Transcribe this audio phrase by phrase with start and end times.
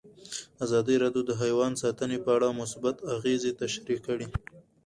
[0.65, 4.27] ازادي راډیو د حیوان ساتنه په اړه مثبت اغېزې تشریح کړي.